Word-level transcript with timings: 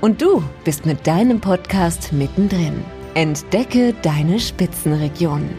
Und 0.00 0.22
du 0.22 0.42
bist 0.64 0.86
mit 0.86 1.06
deinem 1.06 1.40
Podcast 1.40 2.12
mittendrin. 2.12 2.82
Entdecke 3.14 3.94
deine 4.02 4.40
Spitzenregion. 4.40 5.50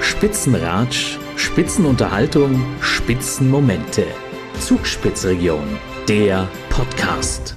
Spitzenratsch, 0.00 1.18
Spitzenunterhaltung, 1.36 2.60
Spitzenmomente. 2.80 4.06
Zugspitzregion, 4.60 5.78
der 6.08 6.48
Podcast. 6.68 7.56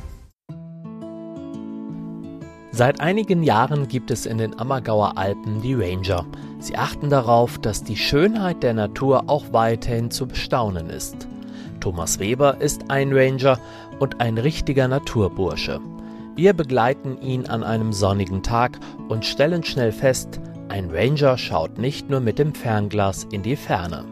Seit 2.77 2.99
einigen 2.99 3.41
Jahren 3.41 3.87
gibt 3.87 4.11
es 4.11 4.25
in 4.25 4.37
den 4.37 4.59
Ammergauer 4.59 5.17
Alpen 5.17 5.61
die 5.61 5.75
Ranger. 5.75 6.25
Sie 6.59 6.75
achten 6.75 7.09
darauf, 7.09 7.57
dass 7.57 7.85
die 7.85 7.95
Schönheit 7.95 8.63
der 8.63 8.73
Natur 8.73 9.29
auch 9.29 9.45
weiterhin 9.53 10.11
zu 10.11 10.27
bestaunen 10.27 10.89
ist. 10.89 11.25
Thomas 11.79 12.19
Weber 12.19 12.59
ist 12.59 12.91
ein 12.91 13.13
Ranger 13.13 13.59
und 13.99 14.19
ein 14.19 14.37
richtiger 14.37 14.89
Naturbursche. 14.89 15.79
Wir 16.35 16.51
begleiten 16.51 17.17
ihn 17.21 17.45
an 17.45 17.63
einem 17.63 17.93
sonnigen 17.93 18.43
Tag 18.43 18.77
und 19.07 19.23
stellen 19.23 19.63
schnell 19.63 19.93
fest, 19.93 20.41
ein 20.67 20.89
Ranger 20.91 21.37
schaut 21.37 21.77
nicht 21.77 22.09
nur 22.09 22.19
mit 22.19 22.39
dem 22.39 22.53
Fernglas 22.53 23.25
in 23.31 23.41
die 23.41 23.55
Ferne. 23.55 24.03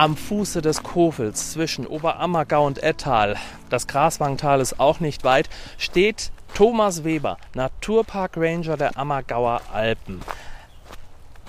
Am 0.00 0.16
Fuße 0.16 0.62
des 0.62 0.82
Kofels 0.82 1.52
zwischen 1.52 1.86
Oberammergau 1.86 2.66
und 2.66 2.82
Ettal, 2.82 3.36
das 3.68 3.86
Graswangtal 3.86 4.62
ist 4.62 4.80
auch 4.80 4.98
nicht 4.98 5.24
weit, 5.24 5.50
steht 5.76 6.32
Thomas 6.54 7.04
Weber, 7.04 7.36
Naturpark 7.52 8.38
Ranger 8.38 8.78
der 8.78 8.96
Ammergauer 8.96 9.60
Alpen. 9.74 10.22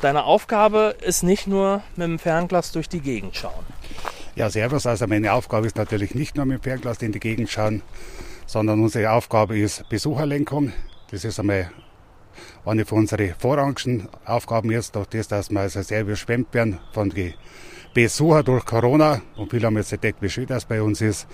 Deine 0.01 0.25
Aufgabe 0.25 0.97
ist 0.99 1.23
nicht 1.23 1.47
nur 1.47 1.81
mit 1.95 2.05
dem 2.05 2.19
Fernglas 2.19 2.73
durch 2.73 2.89
die 2.89 2.99
Gegend 2.99 3.37
schauen. 3.37 3.63
Ja, 4.35 4.49
servus. 4.49 4.85
Also 4.85 5.07
meine 5.07 5.31
Aufgabe 5.31 5.65
ist 5.65 5.77
natürlich 5.77 6.13
nicht 6.13 6.35
nur 6.35 6.43
mit 6.43 6.57
dem 6.57 6.63
Fernglas 6.63 7.01
in 7.01 7.13
die 7.13 7.21
Gegend 7.21 7.49
schauen, 7.49 7.81
sondern 8.47 8.83
unsere 8.83 9.11
Aufgabe 9.11 9.57
ist 9.57 9.87
Besucherlenkung. 9.87 10.73
Das 11.09 11.23
ist 11.23 11.39
einmal 11.39 11.71
eine 12.65 12.83
von 12.83 12.97
unseren 12.97 13.33
vorrangigsten 13.33 14.09
Aufgaben 14.25 14.71
jetzt, 14.71 14.97
durch 14.97 15.07
das, 15.07 15.29
dass 15.29 15.49
wir 15.51 15.61
also 15.61 15.81
sehr 15.83 16.01
überschwemmt 16.01 16.53
werden 16.53 16.79
von 16.91 17.11
den 17.11 17.33
Besucher 17.93 18.43
durch 18.43 18.65
Corona 18.65 19.21
und 19.35 19.51
viele 19.51 19.67
haben 19.67 19.75
jetzt 19.75 19.91
entdeckt, 19.91 20.21
wie 20.21 20.29
schön 20.29 20.45
das 20.45 20.63
bei 20.63 20.81
uns 20.81 21.01
ist. 21.01 21.27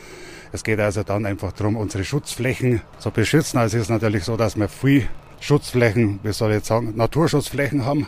Es 0.51 0.63
geht 0.63 0.79
also 0.79 1.03
dann 1.03 1.27
einfach 1.27 1.51
darum, 1.51 1.75
unsere 1.75 2.03
Schutzflächen 2.03 2.81
zu 2.97 3.11
beschützen. 3.11 3.59
Also 3.59 3.77
es 3.77 3.83
ist 3.83 3.89
natürlich 3.89 4.23
so, 4.23 4.37
dass 4.37 4.55
wir 4.55 4.67
viel 4.67 5.07
Schutzflächen, 5.39 6.19
wie 6.23 6.33
soll 6.33 6.49
ich 6.49 6.57
jetzt 6.57 6.67
sagen, 6.67 6.93
Naturschutzflächen 6.95 7.85
haben, 7.85 8.07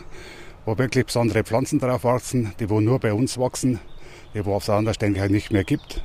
wo 0.64 0.76
wirklich 0.78 1.06
besondere 1.06 1.44
Pflanzen 1.44 1.78
drauf 1.78 2.02
wachsen, 2.02 2.52
die 2.58 2.68
wo 2.68 2.80
nur 2.80 2.98
bei 2.98 3.12
uns 3.12 3.38
wachsen, 3.38 3.78
die 4.34 4.44
wo 4.44 4.56
es 4.56 4.68
anders 4.68 4.98
denke 4.98 5.24
ich 5.24 5.30
nicht 5.30 5.52
mehr 5.52 5.64
gibt. 5.64 6.02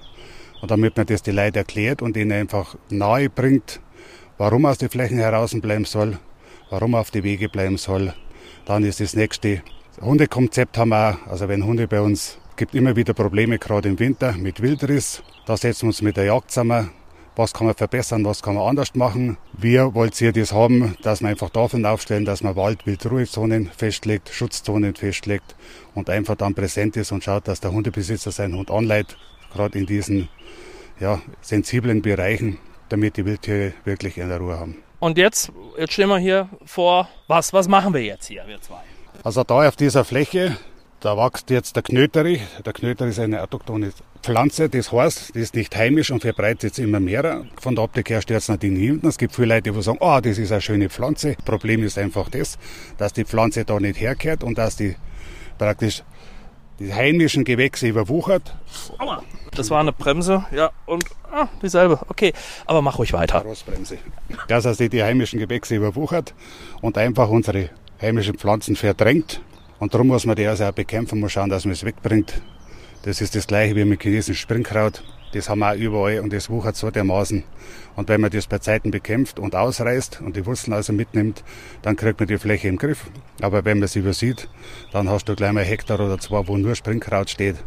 Und 0.62 0.70
damit 0.70 0.98
man 0.98 1.08
das 1.08 1.24
die 1.24 1.32
Leute 1.32 1.60
erklärt 1.60 2.04
und 2.04 2.16
ihnen 2.16 2.32
einfach 2.32 2.76
nahe 2.90 3.28
bringt, 3.28 3.80
warum 4.38 4.68
aus 4.68 4.78
den 4.78 4.90
Flächen 4.90 5.18
heraus 5.18 5.58
bleiben 5.60 5.86
soll, 5.86 6.20
warum 6.70 6.94
auf 6.94 7.10
die 7.10 7.24
Wege 7.24 7.50
bleiben 7.50 7.78
soll, 7.78 8.14
dann 8.66 8.84
ist 8.84 9.00
das 9.00 9.16
nächste 9.16 9.64
Hundekonzept 10.02 10.78
haben 10.78 10.90
wir. 10.90 11.18
Also 11.28 11.48
wenn 11.48 11.66
Hunde 11.66 11.88
bei 11.88 12.02
uns, 12.02 12.38
gibt 12.56 12.76
immer 12.76 12.96
wieder 12.96 13.14
Probleme, 13.14 13.60
gerade 13.60 13.90
im 13.90 14.00
Winter 14.00 14.34
mit 14.34 14.62
Wildriss. 14.62 15.24
Da 15.46 15.58
setzen 15.58 15.84
wir 15.84 15.88
uns 15.88 16.02
mit 16.02 16.18
der 16.18 16.26
Jagd 16.26 16.52
zusammen. 16.52 16.92
Was 17.38 17.54
kann 17.54 17.68
man 17.68 17.76
verbessern, 17.76 18.24
was 18.24 18.42
kann 18.42 18.56
man 18.56 18.66
anders 18.66 18.96
machen? 18.96 19.38
Wir 19.52 19.94
wollt 19.94 20.20
ihr 20.22 20.32
das 20.32 20.54
haben, 20.54 20.96
dass 21.02 21.20
wir 21.20 21.28
einfach 21.28 21.50
davon 21.50 21.86
aufstellen, 21.86 22.24
dass 22.24 22.42
man 22.42 22.56
Wald-Wildruhezonen 22.56 23.70
festlegt, 23.76 24.30
Schutzzonen 24.30 24.96
festlegt 24.96 25.56
und 25.96 26.10
einfach 26.10 26.36
dann 26.36 26.56
präsent 26.56 26.96
ist 26.96 27.12
und 27.12 27.26
schaut, 27.26 27.50
dass 27.50 27.60
der 27.60 27.74
Hundebesitzer 27.74 28.32
seinen 28.32 28.56
Hund 28.56 28.72
anleitet, 28.72 29.18
gerade 29.52 29.78
in 29.78 29.86
diesen 29.86 30.30
ja, 31.02 31.22
sensiblen 31.42 32.02
Bereichen, 32.02 32.58
damit 32.88 33.18
die 33.18 33.26
Wildtiere 33.26 33.74
wirklich 33.84 34.18
in 34.18 34.30
der 34.30 34.38
Ruhe 34.38 34.58
haben. 34.58 34.78
Und 35.00 35.18
jetzt, 35.18 35.52
jetzt 35.78 35.92
stehen 35.92 36.08
wir 36.08 36.20
hier 36.20 36.48
vor, 36.64 37.10
was, 37.28 37.52
was 37.52 37.68
machen 37.68 37.94
wir 37.94 38.02
jetzt 38.02 38.28
hier, 38.28 38.44
wir 38.48 38.62
zwei? 38.62 38.82
Also 39.24 39.44
da 39.44 39.68
auf 39.68 39.76
dieser 39.76 40.06
Fläche, 40.06 40.58
da 41.00 41.18
wächst 41.18 41.50
jetzt 41.50 41.76
der 41.76 41.84
Knöteri. 41.84 42.42
Der 42.66 42.74
Knöteri 42.74 43.10
ist 43.10 43.20
eine 43.20 43.42
autochthone 43.42 43.92
Pflanze, 44.24 44.70
das 44.70 44.92
heißt, 44.92 45.36
die 45.36 45.40
ist 45.40 45.54
nicht 45.54 45.76
heimisch 45.76 46.10
und 46.10 46.22
verbreitet 46.22 46.74
sich 46.74 46.84
immer 46.84 47.00
mehr. 47.00 47.46
Von 47.62 47.76
der 47.76 47.84
Optik 47.84 48.10
her 48.10 48.22
stört 48.22 48.42
es 48.42 48.48
natürlich 48.48 48.80
niemanden. 48.80 49.08
Es 49.08 49.20
gibt 49.20 49.36
viele 49.36 49.54
Leute, 49.54 49.72
die 49.72 49.82
sagen, 49.84 50.00
oh, 50.02 50.20
das 50.20 50.40
ist 50.40 50.52
eine 50.52 50.62
schöne 50.62 50.90
Pflanze. 50.90 51.36
Problem 51.46 51.84
ist 51.84 52.00
einfach 52.00 52.30
das, 52.30 52.58
dass 52.98 53.14
die 53.14 53.24
Pflanze 53.24 53.66
da 53.66 53.80
nicht 53.80 54.00
herkehrt 54.00 54.44
und 54.44 54.58
dass 54.58 54.78
die 54.78 54.96
praktisch 55.60 56.04
die 56.80 56.94
heimischen 56.94 57.44
Gewächse 57.44 57.88
überwuchert. 57.88 58.56
Das 59.52 59.70
war 59.70 59.80
eine 59.80 59.94
Bremse, 59.94 60.46
ja, 60.52 60.72
und 60.86 61.06
ah, 61.32 61.48
dieselbe. 61.62 62.00
Okay, 62.10 62.34
aber 62.66 62.82
mach 62.82 62.98
ruhig 62.98 63.14
weiter. 63.14 63.40
Rostbremse. 63.44 63.98
Das 64.48 64.66
heißt, 64.66 64.80
die 64.80 65.04
heimischen 65.04 65.40
Gewächse 65.40 65.76
überwuchert 65.76 66.34
und 66.82 66.98
einfach 66.98 67.30
unsere 67.30 67.70
heimischen 68.02 68.38
Pflanzen 68.38 68.76
verdrängt. 68.76 69.42
Und 69.80 69.94
darum 69.94 70.08
muss 70.08 70.26
man 70.26 70.36
die 70.36 70.48
also 70.48 70.66
auch 70.66 70.72
bekämpfen, 70.72 71.20
muss 71.20 71.34
schauen, 71.34 71.50
dass 71.50 71.66
man 71.66 71.74
es 71.74 71.84
wegbringt. 71.84 72.42
Das 73.04 73.22
ist 73.22 73.36
das 73.36 73.48
gleiche 73.48 73.76
wie 73.76 73.86
mit 73.86 74.02
chinesischen 74.02 74.36
Springkraut. 74.36 75.04
Das 75.34 75.50
haben 75.50 75.60
wir 75.60 75.72
auch 75.72 75.76
überall 75.76 76.20
und 76.22 76.32
das 76.32 76.50
wuchert 76.50 76.78
so 76.78 76.90
dermaßen. 76.90 77.44
Und 77.96 78.10
wenn 78.10 78.22
man 78.22 78.32
das 78.32 78.48
bei 78.48 78.60
Zeiten 78.60 78.90
bekämpft 78.90 79.38
und 79.38 79.54
ausreißt 79.54 80.22
und 80.22 80.38
die 80.38 80.46
Wurzeln 80.46 80.74
also 80.74 80.94
mitnimmt, 80.94 81.44
dann 81.82 81.98
kriegt 81.98 82.20
man 82.20 82.28
die 82.28 82.38
Fläche 82.38 82.70
im 82.70 82.78
Griff. 82.78 83.06
Aber 83.42 83.66
wenn 83.66 83.80
man 83.80 83.84
es 83.86 83.96
übersieht, 83.96 84.48
dann 84.94 85.10
hast 85.10 85.28
du 85.28 85.36
gleich 85.36 85.52
mal 85.52 85.62
ein 85.62 85.68
Hektar 85.68 86.00
oder 86.00 86.18
zwei, 86.20 86.48
wo 86.48 86.58
nur 86.58 86.74
Springkraut 86.74 87.30
steht. 87.30 87.58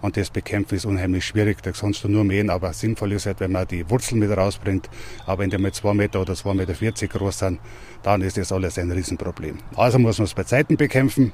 Und 0.00 0.16
das 0.16 0.30
Bekämpfen 0.30 0.76
ist 0.76 0.84
unheimlich 0.84 1.24
schwierig, 1.24 1.62
da 1.62 1.72
kannst 1.72 2.04
du 2.04 2.08
nur 2.08 2.24
mähen, 2.24 2.50
aber 2.50 2.72
sinnvoll 2.72 3.12
ist 3.12 3.26
halt, 3.26 3.40
wenn 3.40 3.52
man 3.52 3.66
die 3.66 3.88
Wurzeln 3.90 4.20
mit 4.20 4.30
rausbringt. 4.30 4.88
Aber 5.26 5.42
wenn 5.42 5.50
die 5.50 5.58
mal 5.58 5.72
zwei 5.72 5.94
Meter 5.94 6.20
oder 6.20 6.34
zwei 6.34 6.54
Meter 6.54 6.74
vierzig 6.74 7.10
groß 7.10 7.38
sind, 7.38 7.60
dann 8.02 8.22
ist 8.22 8.36
das 8.36 8.52
alles 8.52 8.78
ein 8.78 8.90
Riesenproblem. 8.92 9.58
Also 9.76 9.98
muss 9.98 10.18
man 10.18 10.26
es 10.26 10.34
bei 10.34 10.44
Zeiten 10.44 10.76
bekämpfen. 10.76 11.32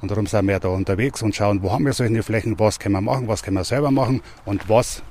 Und 0.00 0.10
darum 0.10 0.26
sind 0.26 0.46
wir 0.46 0.58
da 0.60 0.68
unterwegs 0.68 1.22
und 1.22 1.34
schauen, 1.34 1.62
wo 1.62 1.72
haben 1.72 1.84
wir 1.84 1.92
solche 1.92 2.22
Flächen, 2.22 2.58
was 2.58 2.78
können 2.78 2.94
wir 2.94 3.00
machen, 3.00 3.26
was 3.28 3.42
können 3.42 3.56
wir 3.56 3.64
selber 3.64 3.90
machen 3.90 4.22
und 4.44 4.68
was 4.68 5.02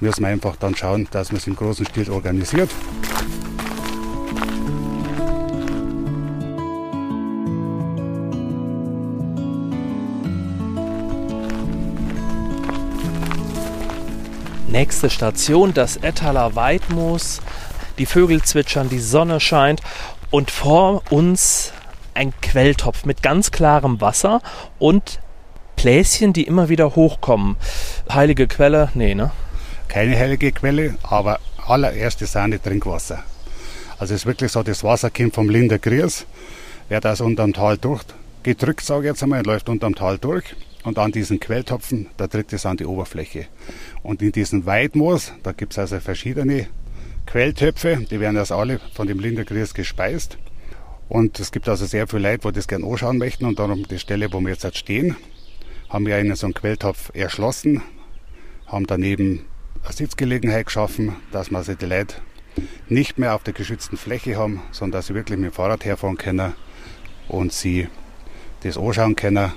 müssen 0.00 0.22
wir 0.22 0.28
einfach 0.28 0.56
dann 0.56 0.74
schauen, 0.74 1.06
dass 1.10 1.30
man 1.30 1.38
es 1.38 1.46
im 1.46 1.56
großen 1.56 1.86
Stil 1.86 2.10
organisiert. 2.10 2.70
Nächste 14.76 15.08
Station, 15.08 15.72
das 15.72 15.96
Ettaler 15.96 16.54
Weidmoos. 16.54 17.40
Die 17.96 18.04
Vögel 18.04 18.42
zwitschern, 18.42 18.90
die 18.90 18.98
Sonne 18.98 19.40
scheint 19.40 19.80
und 20.30 20.50
vor 20.50 21.00
uns 21.08 21.72
ein 22.12 22.38
Quelltopf 22.42 23.06
mit 23.06 23.22
ganz 23.22 23.50
klarem 23.50 24.02
Wasser 24.02 24.42
und 24.78 25.18
Bläschen, 25.76 26.34
die 26.34 26.42
immer 26.42 26.68
wieder 26.68 26.94
hochkommen. 26.94 27.56
Heilige 28.12 28.46
Quelle? 28.48 28.90
Nee, 28.92 29.14
ne? 29.14 29.30
Keine 29.88 30.14
heilige 30.18 30.52
Quelle, 30.52 30.98
aber 31.02 31.40
allererste 31.66 32.26
Sahne 32.26 32.60
Trinkwasser. 32.60 33.22
Also 33.98 34.12
es 34.12 34.20
ist 34.20 34.26
wirklich 34.26 34.52
so, 34.52 34.62
das 34.62 34.84
Wasser 34.84 35.08
kommt 35.08 35.34
vom 35.34 35.48
Linder 35.48 35.78
Gries, 35.78 36.26
wird 36.90 37.06
also 37.06 37.24
unterm 37.24 37.54
Tal 37.54 37.78
durchgedrückt, 37.78 38.84
sage 38.84 39.06
ich 39.06 39.12
jetzt 39.12 39.22
einmal, 39.22 39.42
läuft 39.42 39.70
unterm 39.70 39.94
Tal 39.94 40.18
durch 40.18 40.54
und 40.86 41.00
an 41.00 41.10
diesen 41.10 41.40
Quelltopfen, 41.40 42.06
da 42.16 42.28
tritt 42.28 42.52
es 42.52 42.64
an 42.64 42.76
die 42.76 42.86
Oberfläche. 42.86 43.48
Und 44.04 44.22
in 44.22 44.30
diesem 44.30 44.66
Weidmoos, 44.66 45.32
da 45.42 45.50
gibt 45.50 45.72
es 45.72 45.80
also 45.80 45.98
verschiedene 45.98 46.68
Quelltöpfe, 47.26 48.06
die 48.08 48.20
werden 48.20 48.36
also 48.36 48.54
alle 48.54 48.78
von 48.94 49.08
dem 49.08 49.18
Lindergries 49.18 49.74
gespeist. 49.74 50.38
Und 51.08 51.40
es 51.40 51.50
gibt 51.50 51.68
also 51.68 51.86
sehr 51.86 52.06
viele 52.06 52.30
Leute, 52.30 52.46
die 52.46 52.54
das 52.54 52.68
gerne 52.68 52.86
anschauen 52.86 53.18
möchten. 53.18 53.46
Und 53.46 53.58
darum 53.58 53.82
die 53.82 53.98
Stelle, 53.98 54.32
wo 54.32 54.40
wir 54.40 54.50
jetzt 54.50 54.62
halt 54.62 54.76
stehen, 54.76 55.16
haben 55.88 56.06
wir 56.06 56.14
einen 56.14 56.36
so 56.36 56.46
einen 56.46 56.54
Quelltopf 56.54 57.10
erschlossen, 57.14 57.82
haben 58.68 58.86
daneben 58.86 59.44
eine 59.82 59.92
Sitzgelegenheit 59.92 60.66
geschaffen, 60.66 61.16
dass 61.32 61.50
man 61.50 61.60
also 61.60 61.74
die 61.74 61.86
Leute 61.86 62.14
nicht 62.88 63.18
mehr 63.18 63.34
auf 63.34 63.42
der 63.42 63.54
geschützten 63.54 63.96
Fläche 63.96 64.36
haben, 64.36 64.62
sondern 64.70 65.00
dass 65.00 65.08
sie 65.08 65.14
wirklich 65.14 65.36
mit 65.36 65.50
dem 65.50 65.52
Fahrrad 65.52 65.84
herfahren 65.84 66.16
können 66.16 66.54
und 67.26 67.52
sie 67.52 67.88
das 68.62 68.78
anschauen 68.78 69.16
können, 69.16 69.52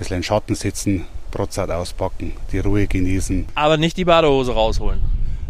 bisschen 0.00 0.16
in 0.16 0.22
Schatten 0.22 0.54
sitzen, 0.54 1.04
Brotzeit 1.30 1.70
auspacken, 1.70 2.32
die 2.52 2.58
Ruhe 2.58 2.86
genießen. 2.86 3.46
Aber 3.54 3.76
nicht 3.76 3.96
die 3.98 4.06
Badehose 4.06 4.52
rausholen. 4.52 5.02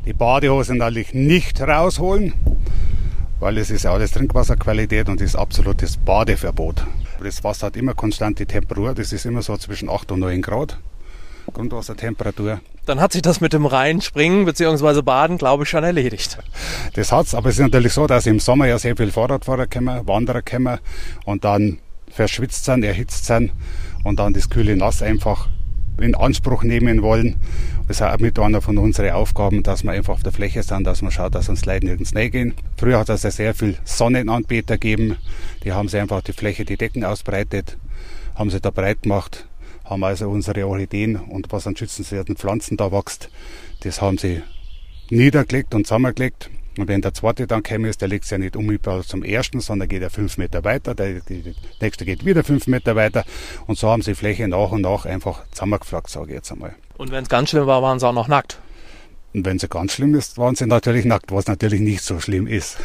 Die 0.04 0.12
Badehose 0.12 0.74
natürlich 0.74 1.14
nicht 1.14 1.60
rausholen, 1.60 2.34
weil 3.38 3.58
es 3.58 3.70
ist 3.70 3.84
ja 3.84 3.92
alles 3.92 4.10
Trinkwasserqualität 4.10 5.08
und 5.08 5.20
ist 5.20 5.36
absolutes 5.36 5.96
Badeverbot. 5.98 6.84
Das 7.22 7.44
Wasser 7.44 7.68
hat 7.68 7.76
immer 7.76 7.94
konstante 7.94 8.44
Temperatur, 8.44 8.94
das 8.94 9.12
ist 9.12 9.24
immer 9.24 9.42
so 9.42 9.56
zwischen 9.56 9.88
8 9.88 10.12
und 10.12 10.20
9 10.20 10.42
Grad. 10.42 10.78
Grundwassertemperatur. 11.52 12.60
Dann 12.86 13.00
hat 13.00 13.12
sich 13.12 13.22
das 13.22 13.40
mit 13.40 13.52
dem 13.52 13.66
Reinspringen 13.66 14.46
bzw. 14.46 15.02
Baden, 15.02 15.38
glaube 15.38 15.62
ich, 15.62 15.68
schon 15.68 15.84
erledigt. 15.84 16.38
Das 16.94 17.12
hat's, 17.12 17.34
aber 17.34 17.50
es 17.50 17.56
ist 17.56 17.62
natürlich 17.62 17.92
so, 17.92 18.06
dass 18.06 18.26
im 18.26 18.40
Sommer 18.40 18.66
ja 18.66 18.78
sehr 18.78 18.96
viel 18.96 19.12
Fahrradfahrer 19.12 19.66
kommen, 19.66 20.06
Wanderer 20.08 20.42
kommen 20.42 20.78
und 21.24 21.44
dann 21.44 21.78
verschwitzt 22.08 22.64
sind, 22.64 22.82
erhitzt 22.82 23.26
sind 23.26 23.52
und 24.04 24.18
dann 24.18 24.32
das 24.32 24.50
kühle 24.50 24.76
Nass 24.76 25.02
einfach 25.02 25.48
in 25.98 26.14
Anspruch 26.14 26.62
nehmen 26.62 27.02
wollen. 27.02 27.36
Das 27.86 27.96
ist 27.96 28.02
auch 28.02 28.18
mit 28.18 28.38
einer 28.38 28.60
von 28.60 28.78
unseren 28.78 29.10
Aufgaben, 29.10 29.62
dass 29.62 29.82
wir 29.84 29.92
einfach 29.92 30.14
auf 30.14 30.22
der 30.22 30.32
Fläche 30.32 30.62
sind, 30.62 30.86
dass 30.86 31.02
man 31.02 31.10
schaut, 31.10 31.34
dass 31.34 31.48
uns 31.48 31.66
Leute 31.66 31.86
nirgends 31.86 32.12
gehen. 32.12 32.54
Früher 32.76 32.98
hat 32.98 33.08
es 33.08 33.22
ja 33.22 33.30
sehr 33.30 33.54
viel 33.54 33.76
Sonnenanbeter 33.84 34.78
gegeben. 34.78 35.16
Die 35.64 35.72
haben 35.72 35.88
sie 35.88 35.98
einfach 35.98 36.22
die 36.22 36.32
Fläche, 36.32 36.64
die 36.64 36.76
Decken 36.76 37.04
ausbreitet, 37.04 37.76
haben 38.34 38.50
sie 38.50 38.60
da 38.60 38.70
breit 38.70 39.02
gemacht, 39.02 39.46
haben 39.84 40.04
also 40.04 40.30
unsere 40.30 40.66
Orchideen 40.66 41.16
und 41.16 41.52
was 41.52 41.66
an 41.66 41.76
schützenswerten 41.76 42.36
Pflanzen 42.36 42.76
da 42.76 42.92
wächst, 42.92 43.28
das 43.80 44.00
haben 44.00 44.18
sie 44.18 44.42
niedergelegt 45.10 45.74
und 45.74 45.86
zusammengelegt. 45.86 46.48
Und 46.80 46.88
wenn 46.88 47.02
der 47.02 47.12
zweite 47.12 47.46
dann 47.46 47.62
käme 47.62 47.88
ist, 47.88 48.00
der 48.00 48.08
legt 48.08 48.24
es 48.24 48.30
ja 48.30 48.38
nicht 48.38 48.56
unmittelbar 48.56 49.02
zum 49.02 49.22
ersten, 49.22 49.60
sondern 49.60 49.88
geht 49.88 50.00
er 50.00 50.08
fünf 50.08 50.38
Meter 50.38 50.64
weiter, 50.64 50.94
der, 50.94 51.20
der 51.20 51.52
nächste 51.80 52.06
geht 52.06 52.24
wieder 52.24 52.42
fünf 52.42 52.66
Meter 52.66 52.96
weiter. 52.96 53.24
Und 53.66 53.78
so 53.78 53.88
haben 53.88 54.00
sie 54.00 54.14
Fläche 54.14 54.48
nach 54.48 54.70
und 54.70 54.80
nach 54.80 55.04
einfach 55.04 55.44
zusammengefragt, 55.50 56.08
sage 56.08 56.28
ich 56.28 56.36
jetzt 56.36 56.50
einmal. 56.50 56.74
Und 56.96 57.10
wenn 57.10 57.22
es 57.22 57.28
ganz 57.28 57.50
schlimm 57.50 57.66
war, 57.66 57.82
waren 57.82 58.00
sie 58.00 58.08
auch 58.08 58.14
noch 58.14 58.28
nackt. 58.28 58.60
Und 59.34 59.44
wenn 59.44 59.58
sie 59.58 59.68
ganz 59.68 59.92
schlimm 59.92 60.14
ist, 60.14 60.38
waren 60.38 60.54
sie 60.54 60.66
natürlich 60.66 61.04
nackt, 61.04 61.32
was 61.32 61.46
natürlich 61.46 61.80
nicht 61.80 62.02
so 62.02 62.18
schlimm 62.18 62.46
ist. 62.46 62.78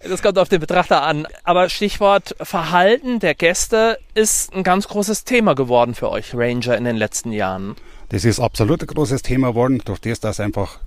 Das 0.00 0.22
kommt 0.22 0.38
auf 0.38 0.48
den 0.48 0.60
Betrachter 0.60 1.02
an. 1.02 1.26
Aber 1.42 1.68
Stichwort 1.68 2.36
Verhalten 2.40 3.18
der 3.18 3.34
Gäste 3.34 3.98
ist 4.14 4.54
ein 4.54 4.62
ganz 4.62 4.86
großes 4.86 5.24
Thema 5.24 5.54
geworden 5.54 5.94
für 5.94 6.10
euch 6.10 6.34
Ranger 6.34 6.76
in 6.76 6.84
den 6.84 6.96
letzten 6.96 7.32
Jahren. 7.32 7.74
Das 8.10 8.24
ist 8.24 8.38
absolut 8.38 8.80
ein 8.80 8.86
großes 8.86 9.22
Thema 9.22 9.48
geworden, 9.48 9.82
durch 9.84 9.98
das, 9.98 10.20
dass 10.20 10.40
einfach 10.40 10.78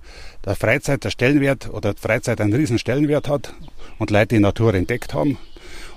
der 0.44 0.56
Freizeit 0.56 1.04
der 1.04 1.10
Stellenwert 1.10 1.68
oder 1.70 1.94
Freizeit 1.94 2.40
einen 2.40 2.54
riesen 2.54 2.78
Stellenwert 2.78 3.28
hat 3.28 3.54
und 3.98 4.10
Leute 4.10 4.34
die 4.34 4.40
Natur 4.40 4.74
entdeckt 4.74 5.12
haben. 5.12 5.38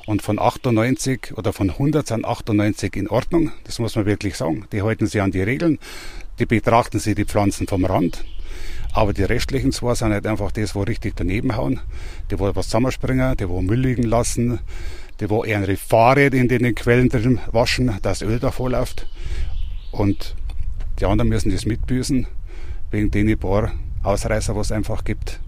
Und 0.06 0.22
von 0.22 0.38
98 0.38 1.36
oder 1.36 1.52
von 1.52 1.72
100 1.72 2.06
sind 2.06 2.26
98 2.26 2.96
in 2.96 3.10
Ordnung. 3.10 3.54
Das 3.64 3.80
muss 3.80 3.96
man 3.96 4.06
wirklich 4.06 4.36
sagen. 4.36 4.68
Die 4.72 4.84
halten 4.84 5.08
sich 5.08 5.22
an 5.22 5.32
die 5.32 5.42
Regeln. 5.42 5.80
Die 6.38 6.46
betrachten 6.46 7.00
sich 7.00 7.16
die 7.16 7.26
Pflanzen 7.26 7.66
vom 7.66 7.86
Rand. 7.86 8.24
Aber 8.96 9.12
die 9.12 9.24
restlichen 9.24 9.74
zwei 9.74 9.94
sind 9.94 10.14
halt 10.14 10.26
einfach 10.26 10.54
das, 10.54 10.74
wo 10.74 10.84
richtig 10.84 11.18
daneben 11.18 11.58
hauen. 11.58 11.82
Die, 12.32 12.40
wo 12.40 12.56
was 12.56 12.68
zusammenspringen, 12.68 13.36
die, 13.36 13.50
wo 13.50 13.62
Müll 13.62 13.82
liegen 13.82 14.04
lassen, 14.04 14.60
die, 15.20 15.30
wo 15.30 15.44
ihre 15.44 15.76
Fahrräder 15.76 16.38
in 16.38 16.48
den 16.48 16.74
Quellen 16.74 17.10
drin 17.10 17.40
waschen, 17.52 17.92
dass 18.02 18.22
Öl 18.22 18.40
da 18.40 18.52
vorläuft. 18.52 19.06
Und 19.92 20.36
die 21.00 21.06
anderen 21.06 21.28
müssen 21.28 21.52
das 21.52 21.66
mitbüßen, 21.66 22.26
wegen 22.90 23.12
den 23.12 23.38
paar 23.38 23.74
Ausreißer, 24.04 24.56
was 24.56 24.68
es 24.68 24.72
einfach 24.72 25.04
gibt. 25.04 25.42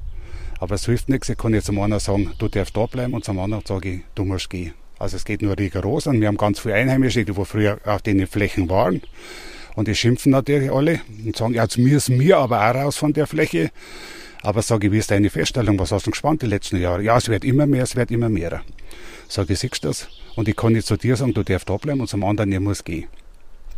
Aber 0.59 0.75
es 0.75 0.85
hilft 0.85 1.07
nichts. 1.07 1.29
Ich 1.29 1.37
kann 1.37 1.53
jetzt 1.53 1.67
zum 1.67 1.79
einen 1.79 2.01
sagen, 2.01 2.33
du 2.39 2.49
darfst 2.49 2.75
da 2.75 2.85
bleiben 2.85 3.13
und 3.13 3.23
zum 3.23 3.39
anderen 3.39 3.63
sage 3.65 3.89
ich, 3.89 4.01
du 4.13 4.25
musst 4.25 4.49
gehen. 4.49 4.73
Also 4.99 5.15
es 5.15 5.23
geht 5.23 5.41
nur 5.41 5.57
rigoros 5.57 6.07
und 6.07 6.19
wir 6.19 6.27
haben 6.27 6.37
ganz 6.37 6.59
viele 6.59 6.75
Einheimische, 6.75 7.23
die 7.23 7.37
wo 7.37 7.45
früher 7.45 7.79
auf 7.85 8.01
den 8.01 8.27
Flächen 8.27 8.69
waren. 8.69 9.01
Und 9.77 9.87
die 9.87 9.93
schimpfen 9.93 10.31
natürlich 10.31 10.71
alle 10.71 11.01
und 11.23 11.37
sagen, 11.37 11.53
ja, 11.53 11.61
jetzt 11.61 11.77
müssen 11.77 12.19
wir 12.19 12.39
aber 12.39 12.67
auch 12.67 12.73
raus 12.73 12.97
von 12.97 13.13
der 13.13 13.27
Fläche. 13.27 13.69
Aber 14.41 14.63
sage 14.63 14.87
ich, 14.87 14.93
wie 14.93 14.97
ist 14.97 15.11
deine 15.11 15.29
Feststellung? 15.29 15.77
Was 15.77 15.91
hast 15.91 16.07
du 16.07 16.09
gespannt 16.09 16.41
die 16.41 16.47
letzten 16.47 16.81
Jahre? 16.81 17.03
Ja, 17.03 17.15
es 17.15 17.29
wird 17.29 17.45
immer 17.45 17.67
mehr, 17.67 17.83
es 17.83 17.95
wird 17.95 18.09
immer 18.09 18.27
mehr. 18.27 18.63
Sage 19.27 19.53
ich, 19.53 19.59
siehst 19.59 19.83
du 19.83 19.89
das? 19.89 20.07
Und 20.35 20.47
ich 20.47 20.55
kann 20.55 20.73
nicht 20.73 20.87
zu 20.87 20.97
dir 20.97 21.15
sagen, 21.15 21.35
du 21.35 21.43
darfst 21.43 21.69
da 21.69 21.77
bleiben 21.77 22.01
und 22.01 22.07
zum 22.07 22.23
anderen, 22.23 22.51
ihr 22.51 22.59
muss 22.59 22.83
gehen. 22.83 23.05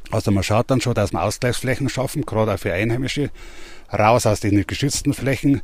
Also 0.10 0.32
man 0.32 0.42
schaut 0.42 0.72
dann 0.72 0.80
schon, 0.80 0.94
dass 0.94 1.12
wir 1.12 1.22
Ausgleichsflächen 1.22 1.90
schaffen, 1.90 2.22
gerade 2.22 2.54
auch 2.54 2.60
für 2.60 2.72
Einheimische, 2.72 3.30
raus 3.92 4.26
aus 4.26 4.40
den 4.40 4.66
geschützten 4.66 5.14
Flächen. 5.14 5.60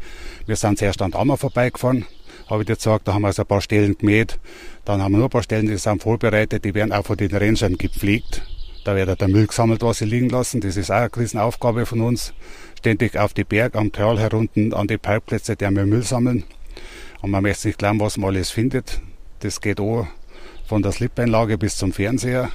Wir 0.48 0.58
sind 0.58 0.80
zuerst 0.80 1.02
an 1.02 1.14
Ammer 1.14 1.38
vorbeigefahren, 1.38 2.06
habe 2.50 2.64
ich 2.64 2.68
dir 2.68 2.76
gesagt, 2.76 3.08
da 3.08 3.14
haben 3.14 3.22
wir 3.22 3.28
also 3.28 3.44
ein 3.44 3.48
paar 3.48 3.62
Stellen 3.62 3.98
gemäht. 3.98 4.38
Dann 4.84 5.02
haben 5.02 5.14
wir 5.14 5.20
nur 5.20 5.28
ein 5.28 5.32
paar 5.32 5.44
Stellen, 5.44 5.68
die 5.68 5.78
sind 5.78 6.04
vorbereitet, 6.04 6.66
die 6.66 6.74
werden 6.74 6.92
auch 6.92 7.06
von 7.06 7.16
den 7.16 7.34
Rangern 7.34 7.78
gepflegt. 7.78 8.42
Da 8.86 8.96
wird 8.96 9.20
der 9.20 9.28
Müll 9.28 9.48
gesammelt, 9.48 9.82
was 9.82 9.98
sie 9.98 10.06
liegen 10.06 10.30
lassen. 10.30 10.62
Das 10.62 10.78
ist 10.78 10.92
auch 10.92 10.96
eine 10.96 11.18
Riesenaufgabe 11.18 11.88
von 11.88 12.02
uns. 12.02 12.36
Ständig 12.78 13.18
auf 13.18 13.34
die 13.34 13.44
Berg, 13.44 13.76
am 13.76 13.92
Tal 13.92 14.20
herunten, 14.20 14.76
an 14.76 14.88
die 14.88 15.00
Parkplätze, 15.00 15.56
der 15.56 15.72
wir 15.72 15.88
Müll 15.88 16.04
sammeln. 16.04 16.44
Und 17.24 17.32
man 17.32 17.42
möchte 17.42 17.68
nicht 17.68 17.80
glauben, 17.80 18.00
was 18.00 18.18
man 18.18 18.30
alles 18.30 18.52
findet. 18.52 19.02
Das 19.40 19.60
geht 19.60 19.80
auch 19.80 20.06
von 20.68 20.84
der 20.84 20.92
Slip-Einlage 20.92 21.58
bis 21.58 21.78
zum 21.78 21.94
Fernseher. 21.94 22.52